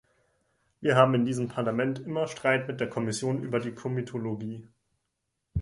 [0.79, 4.67] Wir haben in diesem Parlament immer Streit mit der Kommission über die Komitologie.